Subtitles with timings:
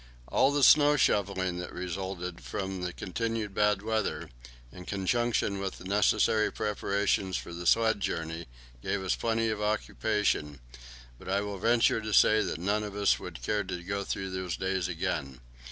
[0.29, 4.31] All the snow shovelling that resulted from the continued bad weather,
[4.71, 8.47] in conjunction with the necessary preparations for the sledge journey,
[8.81, 10.59] gave us plenty of occupation,
[11.19, 14.31] but I will venture to say that none of us would care to go through
[14.31, 15.39] those days again.